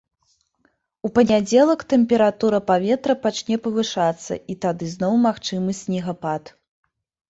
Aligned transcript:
У 1.07 1.11
панядзелак 1.17 1.79
тэмпература 1.93 2.61
паветра 2.71 3.13
пачне 3.29 3.55
павышацца 3.69 4.33
і 4.53 4.61
тады 4.67 4.93
зноў 4.99 5.13
магчымы 5.31 5.71
снегапад. 5.87 6.57